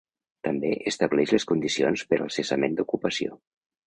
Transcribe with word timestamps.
També 0.45 0.69
estableix 0.91 1.33
les 1.35 1.45
condicions 1.51 2.05
per 2.13 2.19
al 2.27 2.31
cessament 2.39 2.79
d'ocupació. 2.81 3.39